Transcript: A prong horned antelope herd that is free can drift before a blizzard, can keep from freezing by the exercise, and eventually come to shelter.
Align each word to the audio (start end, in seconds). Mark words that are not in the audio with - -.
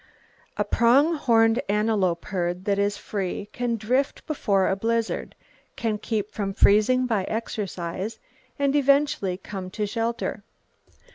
A 0.57 0.63
prong 0.63 1.13
horned 1.13 1.61
antelope 1.69 2.25
herd 2.25 2.65
that 2.65 2.79
is 2.79 2.97
free 2.97 3.49
can 3.53 3.75
drift 3.75 4.25
before 4.25 4.67
a 4.67 4.75
blizzard, 4.75 5.35
can 5.75 5.99
keep 5.99 6.31
from 6.31 6.55
freezing 6.55 7.05
by 7.05 7.21
the 7.21 7.31
exercise, 7.31 8.17
and 8.57 8.75
eventually 8.75 9.37
come 9.37 9.69
to 9.69 9.85
shelter. 9.85 10.41